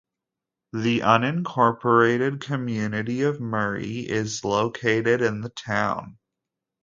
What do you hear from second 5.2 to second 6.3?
in the town.